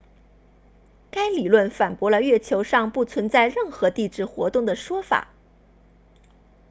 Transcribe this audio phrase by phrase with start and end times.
[1.11, 5.27] 该理论反驳了月球上不存在任何地质活动的说法